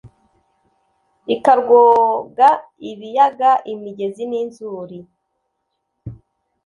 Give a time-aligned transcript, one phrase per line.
[1.35, 2.47] ikarwoga
[2.91, 4.97] ibiyaga imigezi n’inzuri